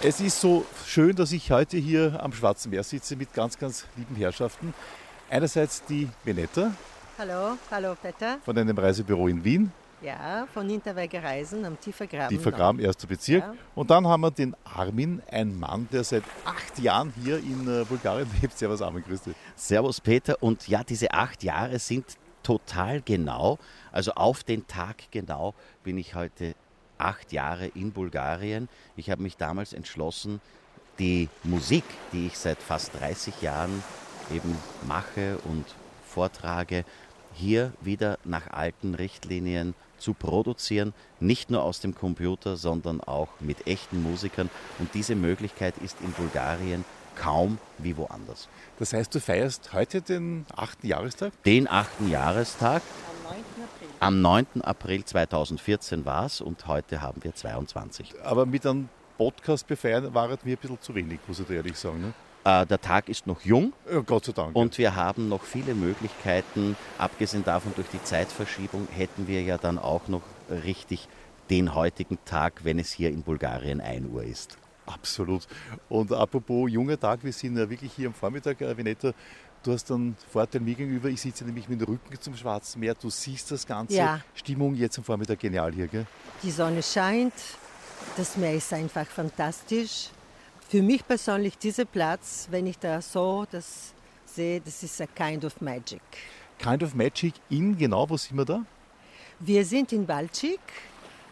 [0.00, 3.84] Es ist so schön, dass ich heute hier am Schwarzen Meer sitze mit ganz, ganz
[3.96, 4.72] lieben Herrschaften.
[5.28, 6.70] Einerseits die Venetta.
[7.18, 8.38] Hallo, hallo Peter.
[8.44, 9.72] Von einem Reisebüro in Wien.
[10.00, 12.28] Ja, von Hinterwege Reisen am Tiefergraben.
[12.28, 13.42] Tiefergraben, erster Bezirk.
[13.42, 13.54] Ja.
[13.74, 17.84] Und dann haben wir den Armin, ein Mann, der seit acht Jahren hier in äh,
[17.84, 18.56] Bulgarien lebt.
[18.56, 19.34] Servus Armin, grüß dich.
[19.56, 20.40] Servus Peter.
[20.40, 22.04] Und ja, diese acht Jahre sind
[22.44, 23.58] total genau,
[23.90, 26.54] also auf den Tag genau bin ich heute
[26.98, 28.68] acht Jahre in Bulgarien.
[28.96, 30.40] Ich habe mich damals entschlossen,
[30.98, 33.82] die Musik, die ich seit fast 30 Jahren
[34.34, 35.64] eben mache und
[36.06, 36.84] vortrage,
[37.34, 43.66] hier wieder nach alten Richtlinien zu produzieren, nicht nur aus dem Computer, sondern auch mit
[43.66, 44.50] echten Musikern.
[44.78, 46.84] Und diese Möglichkeit ist in Bulgarien
[47.16, 48.48] kaum wie woanders.
[48.78, 50.84] Das heißt, du feierst heute den 8.
[50.84, 51.32] Jahrestag?
[51.44, 51.88] Den 8.
[52.08, 52.82] Jahrestag.
[54.00, 54.62] Am 9.
[54.62, 58.14] April 2014 war es und heute haben wir 22.
[58.22, 61.56] Aber mit einem Podcast befeiern war es mir ein bisschen zu wenig, muss ich dir
[61.56, 62.00] ehrlich sagen.
[62.00, 62.12] Ne?
[62.44, 63.72] Äh, der Tag ist noch jung.
[63.92, 64.54] Ja, Gott sei Dank.
[64.54, 66.76] Und wir haben noch viele Möglichkeiten.
[66.96, 71.08] Abgesehen davon, durch die Zeitverschiebung hätten wir ja dann auch noch richtig
[71.50, 74.56] den heutigen Tag, wenn es hier in Bulgarien 1 Uhr ist.
[74.86, 75.46] Absolut.
[75.88, 79.12] Und apropos junger Tag, wir sind ja wirklich hier am Vormittag, äh, Veneta.
[79.68, 81.10] Du hast einen Vorteil mir gegenüber.
[81.10, 82.94] Ich sitze nämlich mit dem Rücken zum Schwarzen Meer.
[82.94, 83.96] Du siehst das Ganze.
[83.96, 84.22] Ja.
[84.34, 86.06] Stimmung jetzt am Vormittag genial hier, gell?
[86.42, 87.34] Die Sonne scheint.
[88.16, 90.08] Das Meer ist einfach fantastisch.
[90.70, 93.92] Für mich persönlich dieser Platz, wenn ich da so das
[94.24, 96.00] sehe, das ist a kind of magic.
[96.56, 98.64] Kind of magic in genau, wo sind wir da?
[99.38, 100.60] Wir sind in Balcik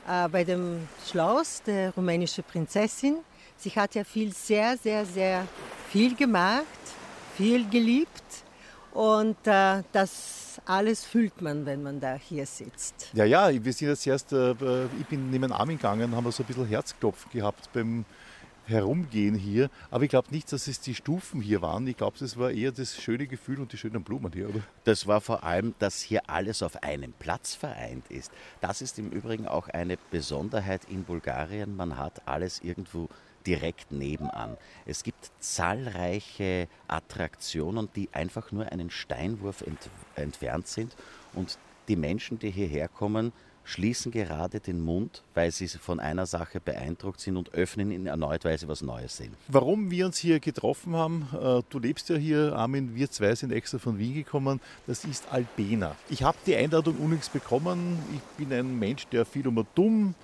[0.06, 3.16] äh, bei dem Schloss der rumänischen Prinzessin.
[3.56, 5.48] Sie hat ja viel, sehr, sehr, sehr
[5.90, 6.66] viel gemacht
[7.36, 8.44] viel geliebt
[8.92, 13.10] und äh, das alles fühlt man, wenn man da hier sitzt.
[13.12, 14.52] Ja, ja, wir sind jetzt erst, äh,
[14.98, 18.06] ich bin neben Armin gegangen, haben wir so ein bisschen Herzklopfen gehabt beim
[18.64, 19.70] Herumgehen hier.
[19.90, 21.86] Aber ich glaube nicht, dass es die Stufen hier waren.
[21.86, 24.60] Ich glaube, das war eher das schöne Gefühl und die schönen Blumen hier, oder?
[24.84, 28.32] Das war vor allem, dass hier alles auf einem Platz vereint ist.
[28.60, 31.76] Das ist im Übrigen auch eine Besonderheit in Bulgarien.
[31.76, 33.08] Man hat alles irgendwo
[33.46, 34.56] direkt nebenan.
[34.84, 40.96] Es gibt zahlreiche Attraktionen, die einfach nur einen Steinwurf ent entfernt sind
[41.34, 41.58] und
[41.88, 43.32] die Menschen, die hierher kommen,
[43.66, 48.44] schließen gerade den Mund, weil sie von einer Sache beeindruckt sind und öffnen ihn erneut,
[48.44, 49.34] weil sie was Neues sehen.
[49.48, 53.52] Warum wir uns hier getroffen haben, äh, du lebst ja hier, Armin, wir zwei sind
[53.52, 55.96] extra von Wien gekommen, das ist Albena.
[56.08, 57.98] Ich habe die Einladung unlängst bekommen.
[58.14, 60.14] Ich bin ein Mensch, der viel um dumm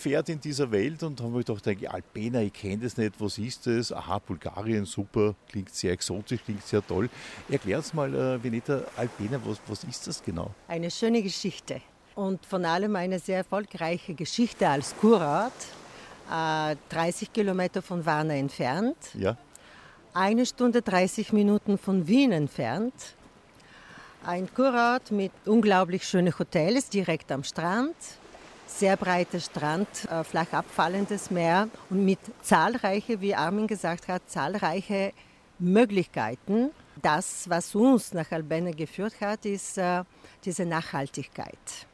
[0.00, 3.66] fährt in dieser Welt und haben wir gedacht, Albena, ich kenne das nicht, was ist
[3.66, 3.92] das?
[3.92, 7.10] Aha, Bulgarien, super, klingt sehr exotisch, klingt sehr toll.
[7.48, 10.50] Erklär uns mal, äh, Veneta, Albena, was, was ist das genau?
[10.68, 11.82] Eine schöne Geschichte
[12.14, 15.52] und von allem eine sehr erfolgreiche Geschichte als Kurort,
[16.30, 18.96] äh, 30 Kilometer von Varna entfernt.
[19.14, 19.36] Ja.
[20.14, 22.94] Eine Stunde 30 Minuten von Wien entfernt.
[24.24, 27.94] Ein Kurort mit unglaublich schönen Hotels direkt am Strand
[28.78, 35.12] sehr breiter Strand, äh, flach abfallendes Meer und mit zahlreiche, wie Armin gesagt hat, zahlreiche
[35.58, 36.70] Möglichkeiten.
[37.02, 40.04] Das, was uns nach Albena geführt hat, ist äh,
[40.44, 41.86] diese Nachhaltigkeit.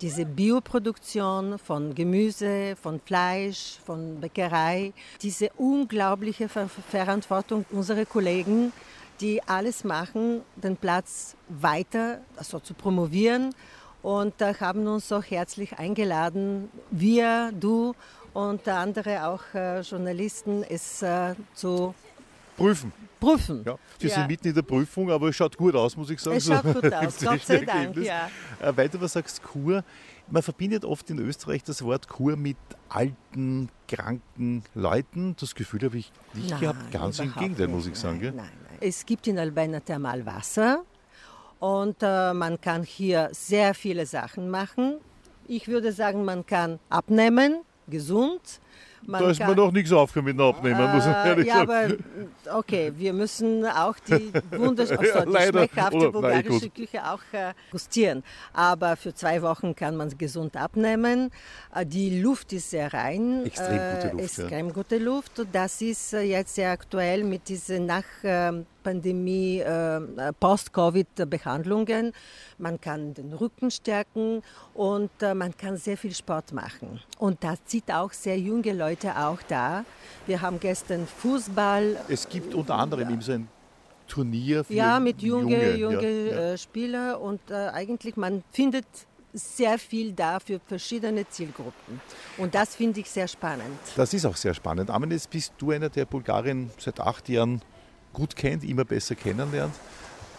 [0.00, 8.72] Diese Bioproduktion von Gemüse, von Fleisch, von Bäckerei, diese unglaubliche Ver Verantwortung unserer Kollegen,
[9.20, 13.54] die alles machen, den Platz weiter also zu promovieren
[14.02, 17.94] und äh, haben uns so herzlich eingeladen, wir, du
[18.32, 21.94] und andere auch äh, Journalisten, es äh, zu
[22.56, 22.92] prüfen.
[23.20, 23.62] Prüfen.
[23.64, 24.16] Ja, wir ja.
[24.16, 26.36] sind mitten in der Prüfung, aber es schaut gut aus, muss ich sagen.
[26.36, 27.96] Es schaut gut aus, Gott sei Dank.
[27.98, 28.28] Ja.
[28.60, 29.84] Äh, weil du was sagst, Kur,
[30.28, 32.56] man verbindet oft in Österreich das Wort Kur mit
[32.88, 35.36] alten, kranken Leuten.
[35.38, 38.20] Das Gefühl habe ich nicht nein, gehabt, ganz im Gegenteil, muss ich sagen.
[38.20, 38.78] Nein, nein, nein.
[38.80, 40.82] Es gibt in Albena Thermalwasser
[41.62, 44.96] und äh, man kann hier sehr viele Sachen machen.
[45.46, 48.58] Ich würde sagen, man kann abnehmen, gesund.
[49.06, 51.46] Man da ist kann, mir noch nichts aufgekommen mit dem Abnehmen, äh, muss ich ehrlich
[51.46, 52.04] ja, sagen.
[52.46, 57.52] aber okay, wir müssen auch die wunderschöne, ja, die schmeckhafte bulgarische nein, Küche auch äh,
[57.70, 58.24] gustieren.
[58.52, 61.30] Aber für zwei Wochen kann man gesund abnehmen.
[61.72, 63.46] Äh, die Luft ist sehr rein.
[63.46, 64.24] Extrem gute Luft.
[64.24, 64.72] Extrem ja.
[64.72, 65.46] gute Luft.
[65.52, 70.00] Das ist äh, jetzt sehr aktuell mit diesen nach ähm, Pandemie, äh,
[70.38, 72.12] Post-Covid-Behandlungen.
[72.58, 74.42] Man kann den Rücken stärken
[74.74, 77.00] und äh, man kann sehr viel Sport machen.
[77.18, 79.84] Und das zieht auch sehr junge Leute auch da.
[80.26, 81.96] Wir haben gestern Fußball.
[82.08, 83.48] Es gibt unter anderem eben so ein
[84.08, 86.56] Turnier für Ja, mit junge, junge, junge ja, ja.
[86.58, 88.86] Spieler und äh, eigentlich man findet
[89.32, 92.00] sehr viel da für verschiedene Zielgruppen.
[92.38, 93.78] Und das finde ich sehr spannend.
[93.96, 94.90] Das ist auch sehr spannend.
[94.90, 97.62] Amen, jetzt bist du einer, der Bulgarien seit acht Jahren
[98.12, 99.74] gut kennt, immer besser kennenlernt.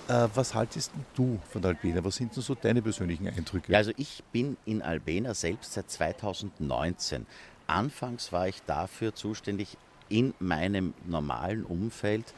[0.08, 2.04] Äh, was haltest du von Albena?
[2.04, 3.72] Was sind denn so deine persönlichen Eindrücke?
[3.72, 7.26] Ja, also ich bin in Albena selbst seit 2019.
[7.68, 9.78] Anfangs war ich dafür zuständig,
[10.10, 12.34] in meinem normalen Umfeld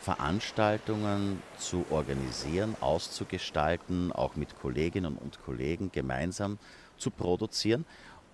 [0.00, 6.58] Veranstaltungen zu organisieren, auszugestalten, auch mit Kolleginnen und Kollegen gemeinsam
[6.96, 7.84] zu produzieren.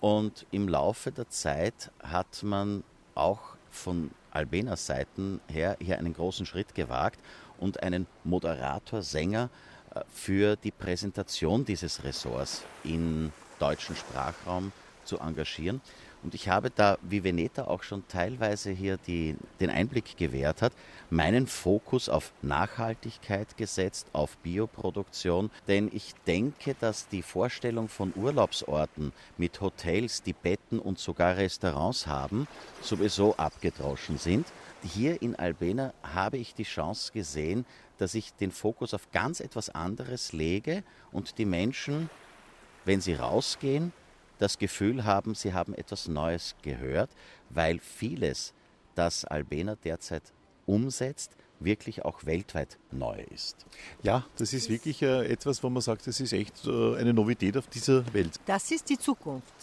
[0.00, 2.84] Und im Laufe der Zeit hat man
[3.16, 7.18] auch von Albenas Seiten her hier einen großen Schritt gewagt
[7.58, 9.48] und einen Moderator, Sänger
[9.94, 14.72] äh, für die Präsentation dieses Ressorts im deutschen Sprachraum
[15.04, 15.80] zu engagieren.
[16.22, 20.72] Und ich habe da, wie Veneta auch schon teilweise hier die, den Einblick gewährt hat,
[21.08, 25.50] meinen Fokus auf Nachhaltigkeit gesetzt, auf Bioproduktion.
[25.68, 32.06] Denn ich denke, dass die Vorstellung von Urlaubsorten mit Hotels, die Betten und sogar Restaurants
[32.06, 32.48] haben,
[32.80, 34.46] sowieso abgedroschen sind.
[34.82, 37.64] Hier in Albena habe ich die Chance gesehen,
[37.98, 40.82] dass ich den Fokus auf ganz etwas anderes lege
[41.12, 42.10] und die Menschen,
[42.84, 43.92] wenn sie rausgehen,
[44.38, 47.10] das Gefühl haben, sie haben etwas Neues gehört,
[47.50, 48.52] weil vieles,
[48.94, 50.22] das Albena derzeit
[50.66, 53.64] umsetzt, wirklich auch weltweit neu ist.
[54.02, 57.56] Ja, das ist wirklich äh, etwas, wo man sagt, das ist echt äh, eine Novität
[57.56, 58.38] auf dieser Welt.
[58.44, 59.54] Das ist die Zukunft.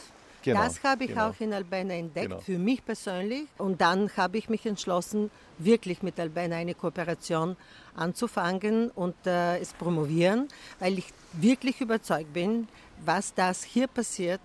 [0.44, 1.30] Genau, das habe ich genau.
[1.30, 2.42] auch in Albena entdeckt, genau.
[2.42, 3.46] für mich persönlich.
[3.58, 7.56] Und dann habe ich mich entschlossen, wirklich mit Albena eine Kooperation
[7.96, 10.50] anzufangen und äh, es promovieren,
[10.80, 12.68] weil ich wirklich überzeugt bin,
[13.06, 14.42] was das hier passiert,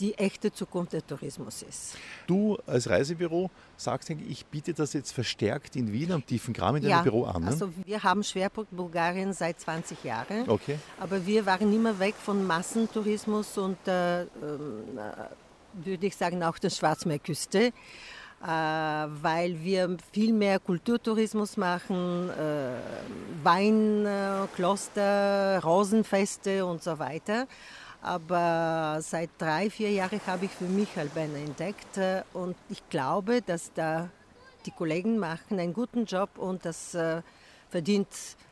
[0.00, 1.96] die echte Zukunft des Tourismus ist.
[2.26, 6.84] Du als Reisebüro sagst, ich biete das jetzt verstärkt in Wien am Tiefen Kram in
[6.84, 7.42] deinem Büro an.
[7.42, 7.48] Ne?
[7.48, 10.48] Also wir haben Schwerpunkt Bulgarien seit 20 Jahren.
[10.48, 10.78] Okay.
[11.00, 14.26] Aber wir waren immer weg von Massentourismus und äh, äh,
[15.74, 17.72] würde ich sagen auch der Schwarzmeerküste.
[18.40, 22.70] Äh, weil wir viel mehr Kulturtourismus machen, äh,
[23.42, 24.06] Wein,
[24.54, 27.48] Kloster, Rosenfeste und so weiter.
[28.00, 33.42] Aber seit drei, vier Jahren habe ich für mich Albeina entdeckt äh, und ich glaube,
[33.42, 34.08] dass da
[34.66, 37.22] die Kollegen machen einen guten Job und das äh,
[37.70, 38.08] verdient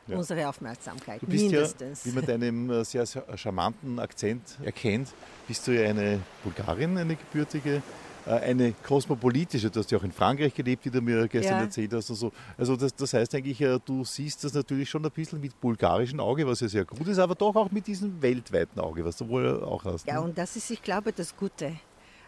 [0.07, 0.17] ja.
[0.17, 1.21] unsere Aufmerksamkeit.
[1.21, 2.05] Du bist mindestens.
[2.05, 5.09] ja, wie man deinem äh, sehr, sehr charmanten Akzent erkennt,
[5.47, 7.81] bist du ja eine Bulgarin, eine gebürtige
[8.27, 11.61] eine kosmopolitische, du hast ja auch in Frankreich gelebt, wie du mir gestern ja.
[11.63, 12.09] erzählt hast.
[12.09, 12.31] Und so.
[12.57, 16.19] Also das, das heißt eigentlich, äh, du siehst das natürlich schon ein bisschen mit bulgarischem
[16.19, 19.27] Auge, was ja sehr gut ist, aber doch auch mit diesem weltweiten Auge, was du
[19.27, 20.07] wohl auch hast.
[20.07, 20.21] Ja, ne?
[20.21, 21.73] und das ist, ich glaube, das Gute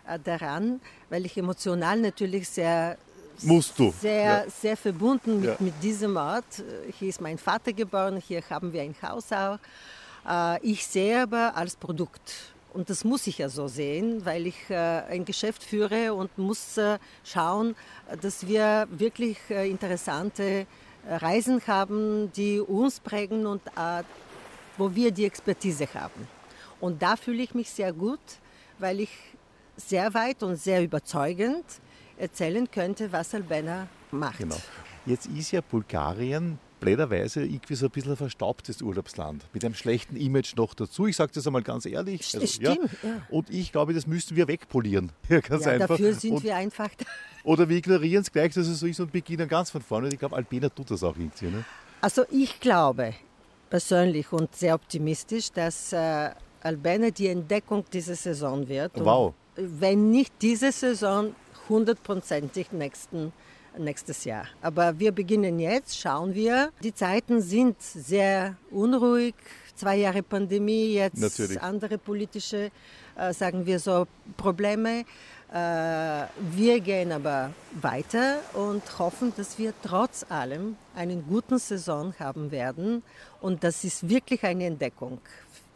[0.07, 0.80] äh, daran,
[1.10, 2.98] weil ich emotional natürlich sehr
[3.42, 3.94] Musst du.
[4.01, 4.44] Sehr, ja.
[4.50, 5.56] sehr verbunden mit, ja.
[5.60, 6.62] mit diesem Ort.
[7.00, 9.60] Hier ist mein Vater geboren, hier haben wir ein Haus auch.
[10.62, 14.75] Ich sehe aber als Produkt und das muss ich ja so sehen, weil ich äh,
[14.75, 17.75] ein Geschäft führe und muss äh, schauen,
[18.21, 20.66] dass wir wirklich äh, interessante äh,
[21.16, 24.04] Reisen haben, die uns prägen und äh,
[24.77, 26.27] wo wir die Expertise haben.
[26.80, 28.19] Und da fühle ich mich sehr gut,
[28.77, 29.10] weil ich
[29.75, 31.65] sehr weit und sehr überzeugend
[32.18, 34.38] erzählen könnte, was Albena macht.
[34.38, 34.57] Genau.
[35.06, 40.15] Jetzt ist ja Bulgarien blöderweise irgendwie so ein bisschen ein verstaubtes Urlaubsland mit einem schlechten
[40.15, 41.07] Image noch dazu.
[41.07, 42.33] Ich sage das einmal ganz ehrlich.
[42.33, 43.09] Also, Stimmt, ja.
[43.09, 43.21] ja.
[43.29, 45.11] Und ich glaube, das müssten wir wegpolieren.
[45.29, 45.89] Ja, ganz ja, einfach.
[45.89, 47.05] Dafür sind und, wir einfach da.
[47.43, 50.07] Oder wir ignorieren es gleich, dass es so ist und beginnen ganz von vorne.
[50.07, 51.45] Und ich glaube, Albena tut das auch irgendwie.
[51.45, 51.63] Ne?
[52.01, 53.13] Also ich glaube
[53.69, 56.31] persönlich und sehr optimistisch, dass äh,
[56.62, 58.91] Albena die Entdeckung dieser Saison wird.
[58.95, 59.33] Wow.
[59.55, 61.36] wenn nicht diese Saison,
[61.69, 63.31] hundertprozentig nächsten
[63.77, 64.45] nächstes Jahr.
[64.61, 66.71] Aber wir beginnen jetzt, schauen wir.
[66.83, 69.35] Die Zeiten sind sehr unruhig.
[69.75, 71.61] Zwei Jahre Pandemie, jetzt Natürlich.
[71.61, 72.69] andere politische,
[73.15, 75.05] äh, sagen wir so, Probleme.
[75.51, 82.51] Äh, wir gehen aber weiter und hoffen, dass wir trotz allem einen guten Saison haben
[82.51, 83.03] werden.
[83.41, 85.19] Und das ist wirklich eine Entdeckung.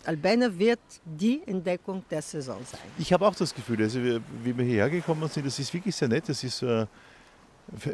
[0.05, 2.81] Albena wird die Entdeckung der Saison sein.
[2.99, 6.09] Ich habe auch das Gefühl, also wie wir hierher gekommen sind, das ist wirklich sehr
[6.09, 6.27] nett.
[6.27, 6.85] Das ist äh,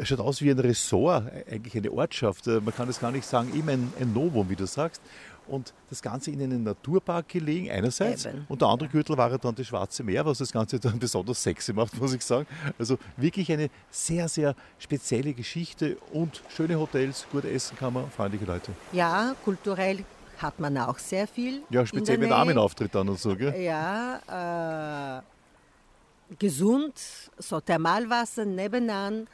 [0.04, 2.48] schaut aus wie ein Ressort, eigentlich eine Ortschaft.
[2.48, 5.02] Äh, man kann das gar nicht sagen, eben ein, ein Novum, wie du sagst.
[5.48, 8.26] Und das Ganze in einem Naturpark gelegen, einerseits.
[8.26, 8.46] Eben.
[8.48, 11.74] Und der andere Gürtel war dann das Schwarze Meer, was das Ganze dann besonders sexy
[11.74, 12.46] macht, muss ich sagen.
[12.78, 18.46] Also wirklich eine sehr, sehr spezielle Geschichte und schöne Hotels, gut essen kann man, freundliche
[18.46, 18.72] Leute.
[18.92, 20.06] Ja, kulturell
[20.38, 21.64] hat man auch sehr viel.
[21.70, 23.60] Ja, speziell mit Armenauftritt dann und so, gell?
[23.60, 26.94] Ja, äh, gesund,
[27.38, 29.28] so Thermalwasser nebenan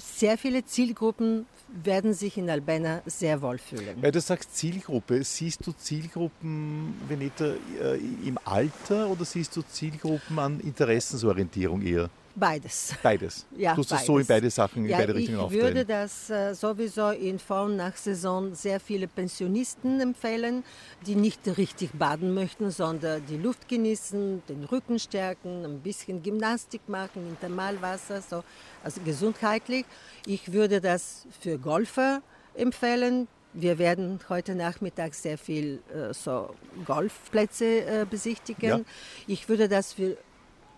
[0.00, 3.96] sehr viele Zielgruppen werden sich in Albena sehr wohl fühlen.
[4.00, 10.38] Weil du sagst Zielgruppe, siehst du Zielgruppen, Veneta, äh, im Alter oder siehst du Zielgruppen
[10.38, 12.10] an Interessensorientierung eher?
[12.40, 12.94] Beides.
[13.02, 13.46] Beides.
[13.56, 14.06] Ja, du hast beides.
[14.06, 15.64] so in beide Sachen, in ja, beide Richtungen ich auftreten.
[15.64, 20.64] würde das äh, sowieso in Vor- und Nachsaison sehr viele Pensionisten empfehlen,
[21.06, 26.88] die nicht richtig baden möchten, sondern die Luft genießen, den Rücken stärken, ein bisschen Gymnastik
[26.88, 28.42] machen in Thermalwasser, so,
[28.82, 29.84] also gesundheitlich.
[30.24, 32.22] Ich würde das für Golfer
[32.54, 33.28] empfehlen.
[33.52, 36.54] Wir werden heute Nachmittag sehr viel äh, so
[36.86, 38.68] Golfplätze äh, besichtigen.
[38.68, 38.80] Ja.
[39.26, 40.16] Ich würde das für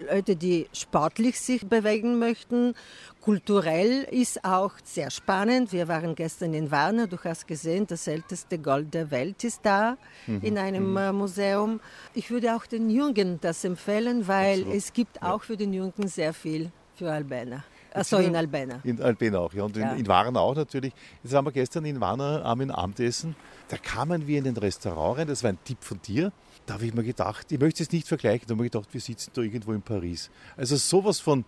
[0.02, 2.74] Leute, die sportlich sich bewegen möchten.
[3.20, 5.72] Kulturell ist auch sehr spannend.
[5.72, 7.06] Wir waren gestern in Warna.
[7.06, 11.80] Du hast gesehen, das älteste Gold der Welt ist da in einem äh, Museum.
[12.14, 14.74] Ich würde auch den Jungen das empfehlen, weil Absolut.
[14.74, 17.64] es gibt auch für den Jungen sehr viel für Albena.
[17.94, 18.80] Also in Albena.
[18.84, 19.64] In Albena auch, ja.
[19.64, 19.92] Und Ja.
[19.92, 20.92] In, in Warna auch natürlich.
[21.22, 23.36] Jetzt waren wir gestern in Warna am Abendessen.
[23.68, 26.32] Da kamen wir in ein Restaurant rein, das war ein Tipp von dir.
[26.66, 29.00] Da habe ich mir gedacht, ich möchte es nicht vergleichen, da habe ich gedacht, wir
[29.00, 30.30] sitzen da irgendwo in Paris.
[30.56, 31.44] Also sowas von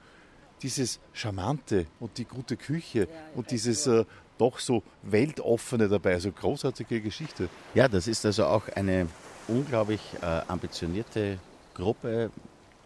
[0.63, 4.05] dieses Charmante und die gute Küche und dieses äh,
[4.39, 7.49] doch so weltoffene dabei, also großartige Geschichte.
[7.75, 9.07] Ja, das ist also auch eine
[9.47, 11.39] unglaublich äh, ambitionierte
[11.75, 12.31] Gruppe,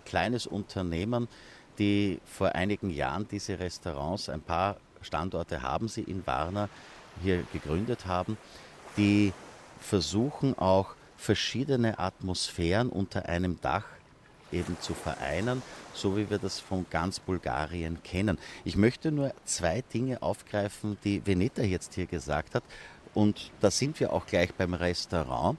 [0.05, 1.29] kleines Unternehmen,
[1.79, 6.69] die vor einigen Jahren diese Restaurants, ein paar Standorte haben sie in Warna
[7.23, 8.37] hier gegründet haben,
[8.97, 9.33] die
[9.81, 13.85] versuchen auch verschiedene Atmosphären unter einem Dach
[14.53, 18.39] eben zu vereinen, so wie wir das von ganz Bulgarien kennen.
[18.65, 22.63] Ich möchte nur zwei Dinge aufgreifen, die Veneta jetzt hier gesagt hat.
[23.15, 25.59] Und da sind wir auch gleich beim Restaurant.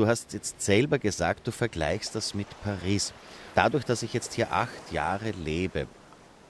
[0.00, 3.12] Du hast jetzt selber gesagt, du vergleichst das mit Paris.
[3.54, 5.86] Dadurch, dass ich jetzt hier acht Jahre lebe,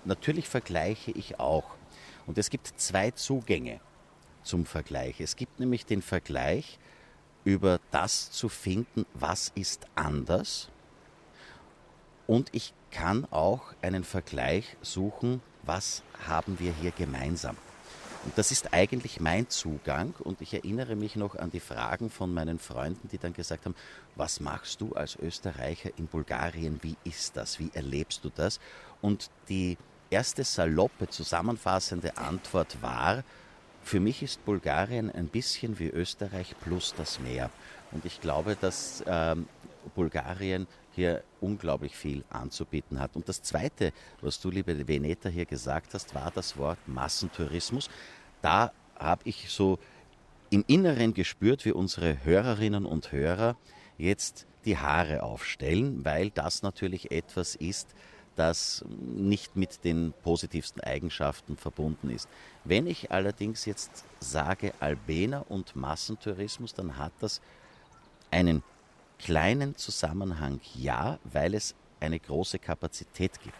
[0.05, 1.65] natürlich vergleiche ich auch.
[2.29, 3.81] Und es gibt zwei Zugänge
[4.45, 5.21] zum Vergleich.
[5.21, 6.79] Es gibt nämlich den Vergleich
[7.43, 10.69] über das zu finden, was ist anders.
[12.29, 17.57] Und ich kann auch einen Vergleich suchen, was haben wir hier gemeinsam.
[18.25, 20.15] Und das ist eigentlich mein Zugang.
[20.19, 23.75] Und ich erinnere mich noch an die Fragen von meinen Freunden, die dann gesagt haben,
[24.15, 26.79] was machst du als Österreicher in Bulgarien?
[26.83, 27.59] Wie ist das?
[27.59, 28.61] Wie erlebst du das?
[29.01, 29.79] Und die
[30.11, 33.25] erste saloppe, zusammenfassende Antwort war,
[33.83, 37.51] für mich ist Bulgarien ein bisschen wie Österreich plus das Meer.
[37.93, 39.49] Und ich glaube, dass ähm,
[39.95, 43.17] Bulgarien hier unglaublich viel anzubieten hat.
[43.17, 47.89] Und das Zweite, was du, liebe Veneta, hier gesagt hast, war das Wort Massentourismus.
[48.43, 49.79] Da habe ich so
[50.51, 53.57] im Inneren gespürt, wie unsere Hörerinnen und Hörer
[53.99, 57.95] jetzt die Haare aufstellen, weil das natürlich etwas ist,
[58.37, 62.29] das nicht mit den positivsten Eigenschaften verbunden ist.
[62.65, 67.41] Wenn ich allerdings jetzt sage Albena und Massentourismus, dann hat das
[68.31, 68.63] einen
[69.23, 73.57] kleinen Zusammenhang, ja, weil es eine große Kapazität gibt.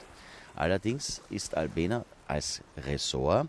[0.57, 3.49] Allerdings ist Albena als Ressort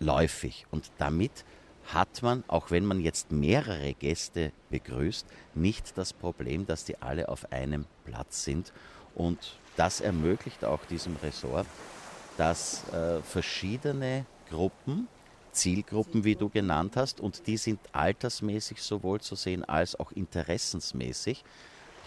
[0.00, 1.44] weitläufig und damit
[1.92, 7.28] hat man, auch wenn man jetzt mehrere Gäste begrüßt, nicht das Problem, dass die alle
[7.28, 8.72] auf einem Platz sind.
[9.14, 11.66] Und das ermöglicht auch diesem Ressort,
[12.36, 15.08] dass äh, verschiedene Gruppen,
[15.52, 21.44] Zielgruppen, wie du genannt hast, und die sind altersmäßig sowohl zu sehen als auch interessensmäßig,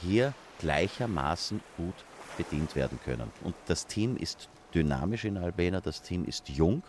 [0.01, 1.95] hier gleichermaßen gut
[2.37, 3.31] bedient werden können.
[3.43, 6.83] Und das Team ist dynamisch in Albena, das Team ist jung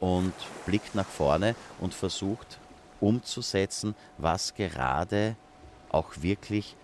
[0.00, 0.32] und
[0.64, 2.58] blickt nach vorne und versucht
[3.00, 5.36] umzusetzen, was gerade
[5.90, 6.76] auch wirklich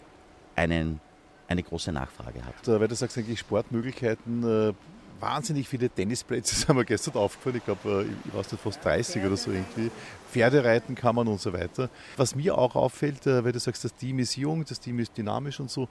[0.54, 1.00] einen,
[1.48, 2.54] eine große Nachfrage hat.
[2.64, 4.72] Da, weil du sagst eigentlich Sportmöglichkeiten, äh,
[5.20, 9.24] wahnsinnig viele Tennisplätze, haben wir gestern aufgefallen, ich glaube, äh, ich weiß nicht, fast 30
[9.24, 9.90] oder so irgendwie.
[10.30, 11.90] Pferdereiten kann man und so weiter.
[12.16, 15.16] Was mir auch auffällt, äh, weil du sagst, das Team ist jung, das Team ist
[15.16, 15.88] dynamisch und so,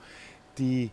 [0.57, 0.91] die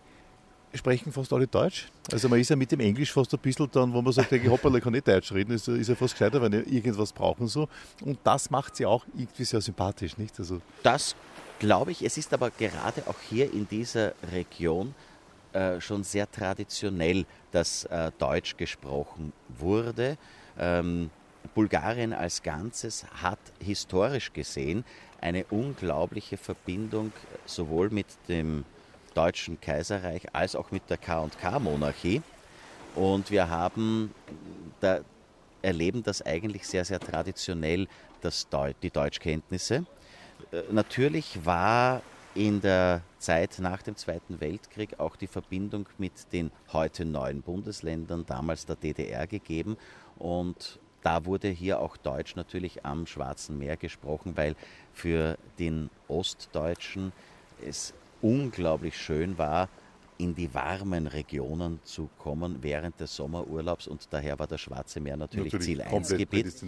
[0.74, 1.88] sprechen fast alle Deutsch.
[2.12, 4.44] Also man ist ja mit dem Englisch fast ein bisschen dann, wo man sagt, hey,
[4.46, 7.68] hoppala, kann nicht Deutsch reden, ist, ist ja fast gescheiter, wenn irgendwas brauchen so.
[8.02, 10.38] Und das macht sie auch irgendwie sehr sympathisch, nicht?
[10.38, 11.16] Also Das
[11.58, 14.94] glaube ich, es ist aber gerade auch hier in dieser Region
[15.58, 20.16] äh, schon sehr traditionell, dass äh, Deutsch gesprochen wurde.
[20.56, 21.10] Ähm,
[21.52, 24.84] Bulgarien als Ganzes hat historisch gesehen
[25.20, 28.64] eine unglaubliche Verbindung äh, sowohl mit dem
[29.14, 32.22] Deutschen Kaiserreich als auch mit der K&K-Monarchie.
[32.94, 34.14] Und wir haben,
[34.78, 35.00] da
[35.60, 37.88] erleben das eigentlich sehr, sehr traditionell,
[38.20, 39.86] das Deu die Deutschkenntnisse.
[40.52, 42.02] Äh, Natürlich war
[42.38, 48.24] in der Zeit nach dem Zweiten Weltkrieg auch die Verbindung mit den heute neuen Bundesländern,
[48.26, 49.76] damals der DDR, gegeben.
[50.18, 54.54] Und da wurde hier auch Deutsch natürlich am Schwarzen Meer gesprochen, weil
[54.92, 57.12] für den Ostdeutschen
[57.66, 57.92] es
[58.22, 59.68] unglaublich schön war,
[60.16, 65.16] in die warmen Regionen zu kommen während des Sommerurlaubs und daher war das Schwarze Meer
[65.16, 66.62] natürlich, natürlich Ziel 1 Gebiet.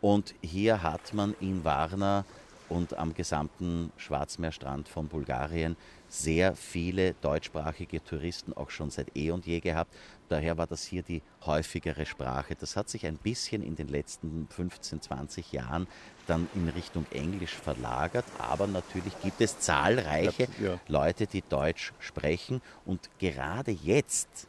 [0.00, 2.24] Und hier hat man in Varna
[2.70, 5.76] und am gesamten Schwarzmeerstrand von Bulgarien
[6.08, 9.92] sehr viele deutschsprachige Touristen auch schon seit eh und je gehabt.
[10.28, 12.54] Daher war das hier die häufigere Sprache.
[12.54, 15.86] Das hat sich ein bisschen in den letzten 15, 20 Jahren
[16.26, 20.78] dann in Richtung Englisch verlagert, aber natürlich gibt es zahlreiche ja.
[20.86, 24.46] Leute, die Deutsch sprechen und gerade jetzt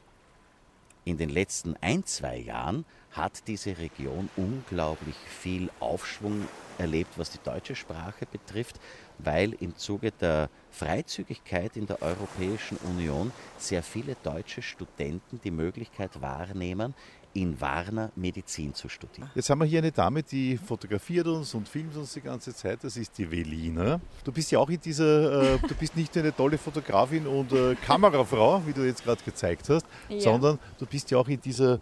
[1.03, 7.39] in den letzten ein, zwei Jahren hat diese Region unglaublich viel Aufschwung erlebt, was die
[7.43, 8.79] deutsche Sprache betrifft,
[9.19, 16.21] weil im Zuge der Freizügigkeit in der Europäischen Union sehr viele deutsche Studenten die Möglichkeit
[16.21, 16.95] wahrnehmen,
[17.33, 19.29] in Warner Medizin zu studieren.
[19.35, 22.83] Jetzt haben wir hier eine Dame, die fotografiert uns und filmt uns die ganze Zeit.
[22.83, 24.01] Das ist die Velina.
[24.25, 27.53] Du bist ja auch in dieser, äh, du bist nicht nur eine tolle Fotografin und
[27.53, 30.19] äh, Kamerafrau, wie du jetzt gerade gezeigt hast, ja.
[30.19, 31.79] sondern du bist ja auch in dieser äh,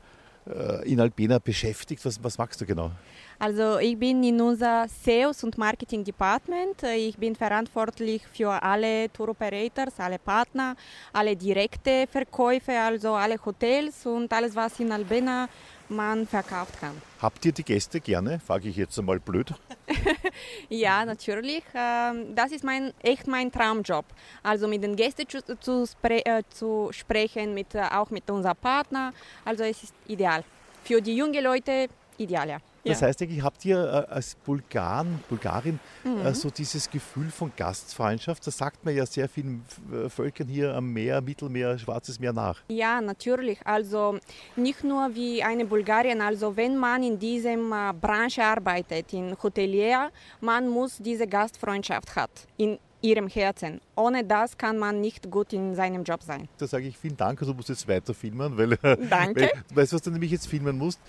[0.86, 2.04] in Albena beschäftigt.
[2.06, 2.92] Was, was machst du genau?
[3.38, 6.84] Also ich bin in unser Sales und Marketing Department.
[6.84, 10.76] Ich bin verantwortlich für alle Tour Operators, alle Partner,
[11.14, 15.48] alle direkte Verkäufe, also alle Hotels und alles, was in Albena
[15.90, 17.02] man verkauft kann.
[17.22, 18.40] Habt ihr die Gäste gerne?
[18.40, 19.54] Frage ich jetzt einmal blöd.
[20.70, 21.64] ja, natürlich.
[21.74, 24.06] Ähm, das ist mein, echt mein Traumjob.
[24.44, 29.14] Also mit den Gästen zu, zu, äh, zu sprechen, mit, äh, auch mit unserem Partner.
[29.44, 30.44] Also es ist ideal.
[30.84, 32.58] Für die jungen Leute ideal, ja.
[32.84, 36.26] Das heißt eigentlich, habt ihr äh, als Bulgaren, Bulgarin mhm.
[36.26, 38.46] äh, so dieses Gefühl von Gastfreundschaft?
[38.48, 42.62] Das sagt man ja sehr vielen äh, Völkern hier am Meer, Mittelmeer, Schwarzes Meer nach.
[42.70, 43.60] Ja, natürlich.
[43.66, 44.18] Also
[44.56, 46.22] nicht nur wie eine Bulgarien.
[46.22, 50.10] Also wenn man in diesem Branche arbeitet, in Hotelier,
[50.42, 52.32] man muss diese Gastfreundschaft hat.
[52.58, 53.82] In ihrem Herzen.
[53.96, 56.50] Ohne das kann man nicht gut in seinem Job sein.
[56.58, 58.78] Da sage ich vielen Dank, also du musst jetzt weiter filmen, weil,
[59.10, 59.42] Danke.
[59.42, 61.00] Weil, du weißt, was du nämlich jetzt filmen musst?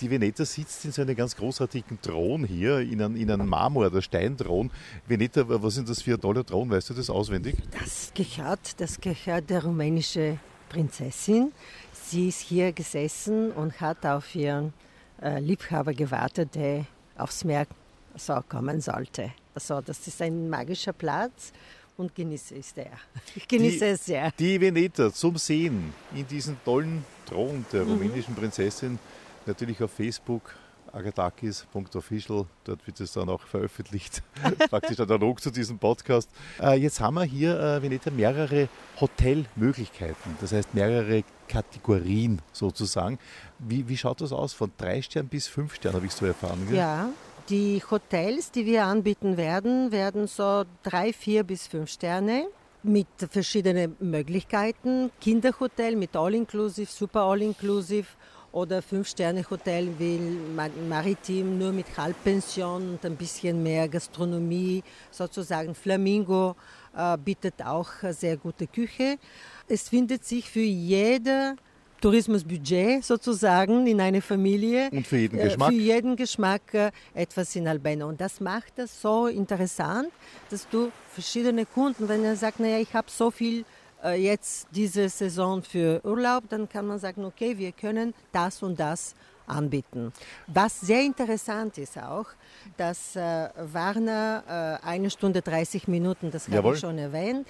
[0.00, 3.86] Die Veneta sitzt in so einem ganz großartigen Thron hier, in einem, in einem Marmor-
[3.86, 4.70] oder Steinthron.
[5.06, 6.70] Veneta, was ist das für ein toller Thron?
[6.70, 7.56] Weißt du das auswendig?
[7.78, 10.38] Das gehört, das gehört der rumänischen
[10.68, 11.52] Prinzessin.
[11.92, 14.72] Sie ist hier gesessen und hat auf ihren
[15.20, 16.86] äh, Liebhaber gewartet, der
[17.16, 17.66] aufs Meer
[18.16, 19.32] so kommen sollte.
[19.54, 21.52] Also das ist ein magischer Platz
[21.96, 22.90] und genieße es sehr.
[23.34, 24.30] Ich genieße die, es sehr.
[24.38, 27.92] Die Veneta zum Sehen in diesem tollen Thron der mhm.
[27.92, 28.98] rumänischen Prinzessin,
[29.46, 30.54] natürlich auf Facebook
[30.92, 34.22] agatakis.official, dort wird es dann auch veröffentlicht,
[34.70, 36.28] praktisch analog zu diesem Podcast.
[36.60, 38.68] Äh, jetzt haben wir hier, äh, Veneta, mehrere
[39.00, 43.18] Hotelmöglichkeiten, das heißt mehrere Kategorien sozusagen.
[43.58, 44.52] Wie, wie schaut das aus?
[44.52, 46.66] Von drei Sternen bis fünf Sternen habe ich so erfahren.
[46.68, 46.76] Gell?
[46.76, 47.08] Ja,
[47.48, 52.46] die Hotels, die wir anbieten werden, werden so drei, vier bis fünf Sterne
[52.82, 55.10] mit verschiedenen Möglichkeiten.
[55.20, 58.06] Kinderhotel mit All-Inclusive, Super All-Inclusive
[58.52, 60.18] oder Fünf-Sterne-Hotel wie
[60.88, 66.54] Maritim nur mit Halbpension und ein bisschen mehr Gastronomie, sozusagen Flamingo
[66.94, 69.16] äh, bietet auch sehr gute Küche.
[69.68, 71.56] Es findet sich für jede
[72.02, 74.90] Tourismusbudget sozusagen in eine Familie.
[74.90, 75.68] Und für jeden äh, Geschmack?
[75.68, 78.08] Für jeden Geschmack äh, etwas in Albano.
[78.08, 80.08] Und das macht das so interessant,
[80.50, 83.64] dass du verschiedene Kunden, wenn er sagt, naja, ich habe so viel
[84.02, 88.78] äh, jetzt diese Saison für Urlaub, dann kann man sagen, okay, wir können das und
[88.78, 89.14] das
[89.46, 90.12] anbieten.
[90.48, 92.26] Was sehr interessant ist auch,
[92.76, 97.46] dass Warner eine Stunde 30 Minuten, das habe ich schon erwähnt,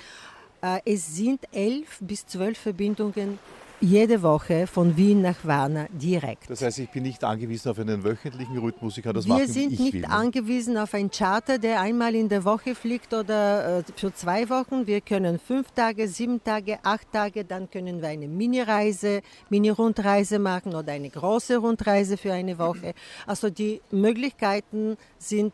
[0.62, 3.38] äh, es sind elf bis zwölf Verbindungen
[3.82, 6.48] jede Woche von Wien nach Warna direkt.
[6.48, 9.48] Das heißt, ich bin nicht angewiesen auf einen wöchentlichen Rhythmus, ich kann das Wir machen,
[9.48, 13.82] sind nicht will, angewiesen auf einen Charter, der einmal in der Woche fliegt oder äh,
[13.96, 14.86] für zwei Wochen.
[14.86, 20.74] Wir können fünf Tage, sieben Tage, acht Tage, dann können wir eine Mini-Reise, Mini-Rundreise machen
[20.74, 22.94] oder eine große Rundreise für eine Woche.
[23.26, 25.52] Also die Möglichkeiten sind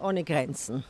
[0.00, 0.84] ohne Grenzen.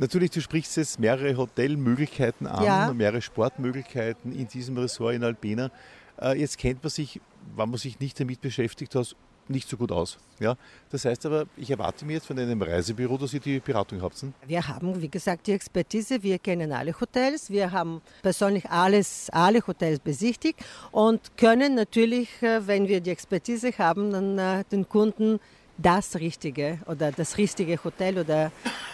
[0.00, 2.90] Natürlich, du sprichst jetzt mehrere Hotelmöglichkeiten an, ja.
[2.94, 5.70] mehrere Sportmöglichkeiten in diesem Ressort in Albena.
[6.18, 7.20] Äh, jetzt kennt man sich,
[7.54, 9.14] wenn man sich nicht damit beschäftigt hat,
[9.48, 10.16] nicht so gut aus.
[10.38, 10.56] Ja?
[10.88, 14.24] Das heißt aber, ich erwarte mir jetzt von einem Reisebüro, dass ihr die Beratung habt.
[14.46, 16.22] Wir haben, wie gesagt, die Expertise.
[16.22, 17.50] Wir kennen alle Hotels.
[17.50, 23.70] Wir haben persönlich alles, alle Hotels besichtigt und können natürlich, äh, wenn wir die Expertise
[23.76, 25.40] haben, dann äh, den Kunden
[25.80, 28.46] das Richtige oder das richtige Hotel oder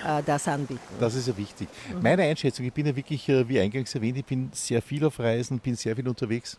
[0.05, 0.81] äh, das anbieten.
[1.01, 1.69] Das ist ja wichtig.
[2.01, 5.19] Meine Einschätzung, ich bin ja wirklich, äh, wie eingangs erwähnt, ich bin sehr viel auf
[5.19, 6.59] Reisen, bin sehr viel unterwegs.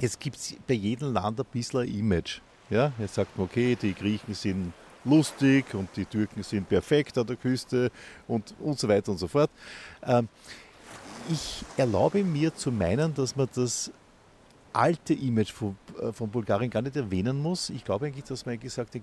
[0.00, 2.40] Es gibt bei jedem Land ein bisschen ein Image.
[2.70, 4.72] Ja, jetzt sagt man, okay, die Griechen sind
[5.04, 7.90] lustig und die Türken sind perfekt an der Küste
[8.26, 9.50] und, und so weiter und so fort.
[10.02, 10.28] Ähm,
[11.30, 13.90] ich erlaube mir zu meinen, dass man das
[14.74, 17.70] alte Image von, äh, von Bulgarien gar nicht erwähnen muss.
[17.70, 19.02] Ich glaube eigentlich, dass man gesagt hat,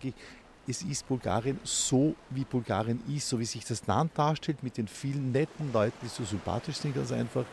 [0.67, 4.87] es ist Bulgarien so, wie Bulgarien ist, so wie sich das Land darstellt, mit den
[4.87, 7.45] vielen netten Leuten, die so sympathisch sind, ganz einfach.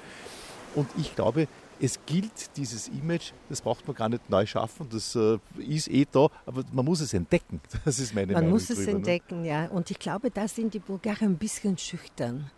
[0.74, 1.48] Und ich glaube,
[1.80, 6.06] es gilt dieses Image, das braucht man gar nicht neu schaffen, das äh, ist eh
[6.10, 7.60] da, aber man muss es entdecken.
[7.84, 8.50] Das ist meine man Meinung.
[8.50, 8.96] Man muss es drüber, ne?
[8.98, 9.48] entdecken, ne?
[9.48, 9.66] ja.
[9.66, 12.50] Und ich glaube, da sind die Bulgaren ein bisschen schüchtern.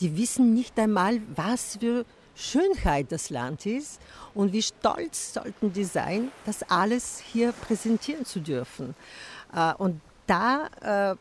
[0.00, 4.00] Die wissen nicht einmal, was für Schönheit das Land ist
[4.34, 8.94] und wie stolz sollten die sein, das alles hier präsentieren zu dürfen.
[9.54, 11.16] Äh, und da äh,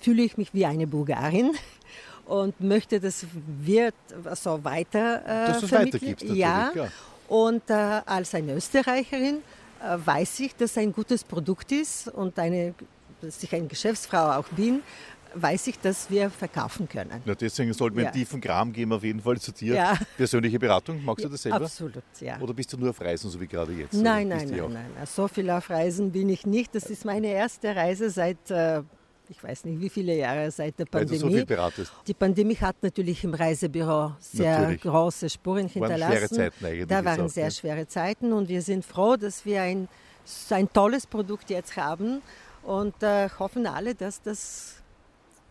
[0.00, 1.52] fühle ich mich wie eine Bulgarin
[2.26, 3.26] und möchte, dass
[3.60, 3.92] wir
[4.34, 6.24] so weiter äh, dass es weitergibst.
[6.24, 6.72] Ja.
[6.74, 6.88] ja.
[7.28, 7.72] Und äh,
[8.04, 9.42] als eine Österreicherin
[9.80, 12.74] äh, weiß ich, dass ein gutes Produkt ist und eine,
[13.20, 14.82] dass ich eine Geschäftsfrau auch bin,
[15.34, 17.22] weiß ich, dass wir verkaufen können.
[17.24, 18.10] Ja, deswegen sollten wir ja.
[18.10, 19.74] einen tiefen Kram geben, auf jeden Fall zu dir.
[19.74, 19.98] Ja.
[20.16, 21.64] Persönliche Beratung, magst du das selber?
[21.64, 22.38] Absolut, ja.
[22.40, 23.94] Oder bist du nur auf Reisen, so wie gerade jetzt?
[23.94, 25.06] Nein, nein, nein, nein.
[25.06, 26.74] So viel auf Reisen bin ich nicht.
[26.74, 28.82] Das ist meine erste Reise seit äh,
[29.32, 31.20] ich weiß nicht wie viele Jahre seit der Pandemie.
[31.20, 31.92] Weil du so viel beratest.
[32.06, 34.82] Die Pandemie hat natürlich im Reisebüro sehr natürlich.
[34.82, 36.00] große Spuren hinterlassen.
[36.00, 36.86] Waren schwere Zeiten eigentlich.
[36.88, 37.50] Da waren sehr ja.
[37.50, 39.88] schwere Zeiten und wir sind froh, dass wir ein,
[40.50, 42.20] ein tolles Produkt jetzt haben
[42.62, 44.81] und äh, hoffen alle, dass das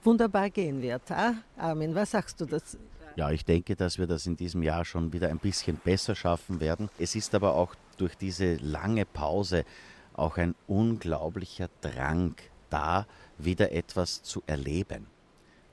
[0.06, 1.10] wunderbar gehen wird.
[1.12, 1.36] Ah?
[1.58, 2.78] Armin, was sagst du dazu?
[3.16, 6.60] Ja, ich denke, dass wir das in diesem Jahr schon wieder ein bisschen besser schaffen
[6.60, 6.90] werden.
[6.98, 9.66] Es ist aber auch durch diese lange Pause
[10.14, 12.36] auch ein unglaublicher Drang
[12.70, 13.06] da,
[13.38, 15.08] wieder etwas zu erleben.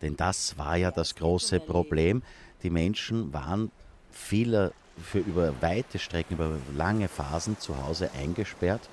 [0.02, 2.22] Denn das war ja das große Problem.
[2.62, 3.70] Die Menschen waren
[4.10, 8.88] vieler für über weite Strecken, über lange Phasen zu Hause eingesperrt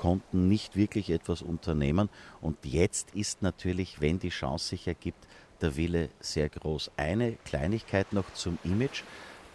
[0.00, 2.08] konnten nicht wirklich etwas unternehmen.
[2.40, 5.26] Und jetzt ist natürlich, wenn die Chance sich ergibt,
[5.60, 6.90] der Wille sehr groß.
[6.96, 9.02] Eine Kleinigkeit noch zum Image.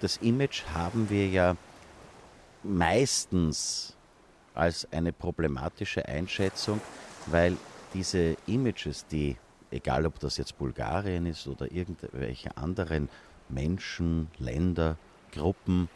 [0.02, 1.58] Das Image haben wir ja
[2.62, 3.96] meistens
[4.54, 6.80] als eine problematische Einschätzung,
[7.26, 7.58] weil
[7.96, 9.38] diese Images, die,
[9.72, 13.10] egal ob das jetzt Bulgarien ist oder irgendwelche anderen
[13.50, 14.98] Menschen, Länder,
[15.32, 15.90] Gruppen,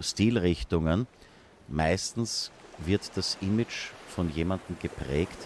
[0.00, 1.06] Stilrichtungen,
[1.68, 5.36] meistens wird das Image von jemandem geprägt,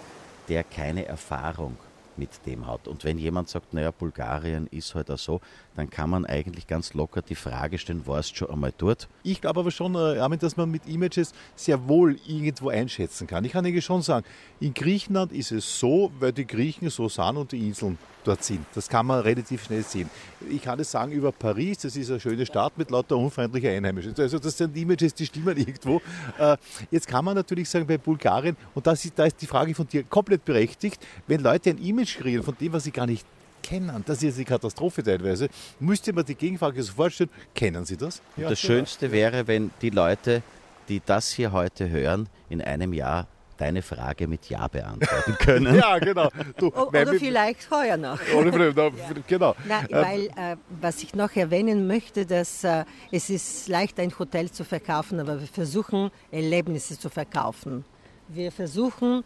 [0.49, 1.77] der keine Erfahrung
[2.19, 2.89] mit dem hat.
[2.89, 5.41] Und wenn jemand sagt, naja, Bulgarien ist halt auch so,
[5.77, 9.09] dann kann man eigentlich ganz locker die Frage stellen, warst du schon einmal dort?
[9.23, 13.45] Ich glaube aber schon, äh, dass man mit Images sehr wohl irgendwo einschätzen kann.
[13.45, 14.27] Ich kann eigentlich schon sagen,
[14.61, 18.65] in Griechenland ist es so, weil die Griechen so sind und die Inseln dort sind.
[18.75, 20.11] Das kann man relativ schnell sehen.
[20.51, 24.15] Ich kann es sagen über Paris, das ist eine schöne Stadt mit lauter unfreundlicher Einheimischen.
[24.19, 26.01] Also das sind Images, die stimmen irgendwo.
[26.39, 26.57] Äh,
[26.91, 29.89] jetzt kann man natürlich sagen, bei Bulgarien, und das ist, da ist die Frage von
[29.89, 33.27] dir komplett berechtigt, wenn Leute ein Image kreieren von dem, was sie gar nicht
[33.63, 34.05] kennen.
[34.07, 35.49] Das ist die Katastrophe teilweise.
[35.81, 38.23] Müsste man die Gegenfrage sofort stellen, kennen Sie das?
[38.37, 40.43] Ja, das Schönste wäre, wenn die Leute,
[40.89, 43.27] die das hier heute hören, in einem Jahr
[43.61, 45.75] deine Frage mit Ja beantworten können.
[45.75, 46.29] ja, genau.
[46.57, 48.19] Du, oder vielleicht heuer noch.
[48.35, 48.91] Oder, ja.
[49.27, 49.55] Genau.
[49.67, 54.17] Na, ähm, weil, äh, was ich noch erwähnen möchte, dass äh, es ist leicht, ein
[54.19, 57.85] Hotel zu verkaufen, aber wir versuchen, Erlebnisse zu verkaufen.
[58.29, 59.25] Wir versuchen,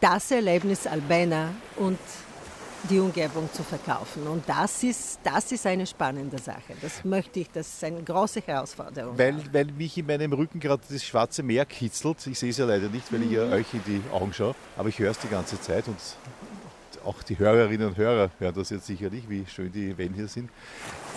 [0.00, 1.98] das Erlebnis Albena und
[2.88, 4.26] die Umgebung zu verkaufen.
[4.26, 6.74] Und das ist, das ist eine spannende Sache.
[6.80, 9.18] Das möchte ich, das ist eine große Herausforderung.
[9.18, 12.26] Weil, weil mich in meinem Rücken gerade das Schwarze Meer kitzelt.
[12.26, 13.52] Ich sehe es ja leider nicht, weil ich ja mhm.
[13.52, 14.54] euch in die Augen schaue.
[14.76, 15.98] Aber ich höre es die ganze Zeit und
[17.04, 20.50] auch die Hörerinnen und Hörer hören das jetzt sicherlich, wie schön die Wellen hier sind.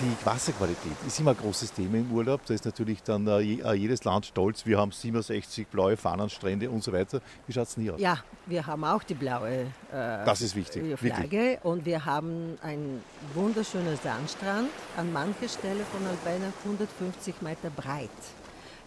[0.02, 2.46] Die Wasserqualität ist immer ein großes Thema im Urlaub.
[2.46, 4.65] Da ist natürlich dann äh, äh, jedes Land stolz.
[4.65, 7.22] Wir haben 67 blaue Fahnenstrände und so weiter.
[7.48, 8.02] Wie schaut es denn hier aus?
[8.02, 11.65] Ja, wir haben auch die blaue äh, das ist wichtig, Flagge wirklich.
[11.65, 18.10] und wir haben einen wunderschönen Sandstrand an mancher Stelle von Albena 150 Meter breit.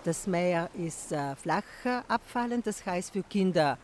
[0.05, 1.63] Das Meer ist äh, flach
[2.09, 3.79] abfallend, das heißt für Kinder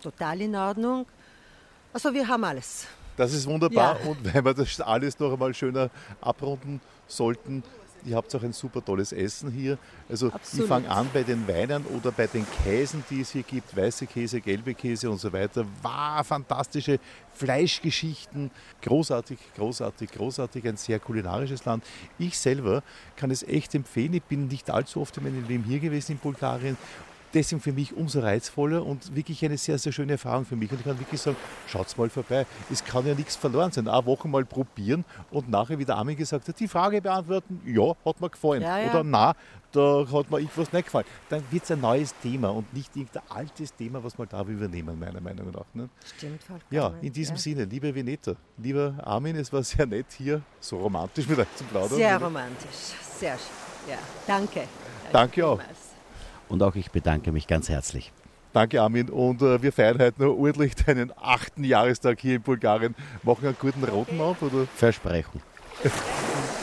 [0.00, 1.06] total in Ordnung.
[1.96, 2.86] Also wir haben alles.
[3.16, 4.10] Das ist wunderbar ja.
[4.10, 5.88] und wenn wir das alles noch einmal schöner
[6.20, 7.62] abrunden sollten,
[8.04, 9.78] ihr habt auch ein super tolles Essen hier.
[10.06, 10.64] Also Absolut.
[10.64, 14.06] ich fange an bei den Weinen oder bei den Käsen, die es hier gibt, weiße
[14.06, 15.64] Käse, gelbe Käse und so weiter.
[15.80, 17.00] War fantastische
[17.32, 18.50] Fleischgeschichten,
[18.82, 21.82] großartig, großartig, großartig, ein sehr kulinarisches Land.
[22.18, 22.82] Ich selber
[23.16, 26.18] kann es echt empfehlen, ich bin nicht allzu oft in meinem Leben hier gewesen in
[26.18, 26.76] Bulgarien
[27.36, 30.70] deswegen für mich umso reizvoller und wirklich eine sehr, sehr schöne Erfahrung für mich.
[30.72, 32.46] Und ich kann wirklich sagen, schaut's mal vorbei.
[32.70, 33.86] Es kann ja nichts verloren sein.
[33.86, 37.94] Eine Woche mal probieren und nachher, wie der Armin gesagt hat, die Frage beantworten, ja,
[38.04, 38.62] hat mir gefallen.
[38.62, 38.90] Ja, ja.
[38.90, 39.34] Oder na,
[39.70, 41.06] da hat mir irgendwas nicht gefallen.
[41.28, 44.98] Dann wird es ein neues Thema und nicht irgendein altes Thema, was man da übernehmen,
[44.98, 45.66] meiner Meinung nach.
[45.74, 45.90] Ne?
[46.16, 46.70] Stimmt, vollkommen.
[46.70, 51.28] Ja, in diesem Sinne, liebe Veneta, lieber Armin, es war sehr nett hier, so romantisch
[51.28, 51.98] mit euch zu plaudern.
[51.98, 53.92] Sehr romantisch, sehr schön.
[53.92, 54.62] Ja, danke.
[55.12, 55.58] Danke auch.
[55.58, 55.85] vielmals.
[56.48, 58.12] Und auch ich bedanke mich ganz herzlich.
[58.52, 59.10] Danke, Armin.
[59.10, 62.94] Und äh, wir feiern heute noch ordentlich deinen achten Jahrestag hier in Bulgarien.
[63.22, 64.66] Machen einen guten Roten auf, oder?
[64.74, 65.42] Versprechen.